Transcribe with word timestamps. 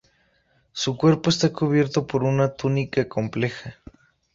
Su 0.71 0.97
cuerpo 0.97 1.29
está 1.29 1.53
cubierto 1.53 2.07
por 2.07 2.23
una 2.23 2.55
túnica 2.55 3.07
compleja. 3.07 3.75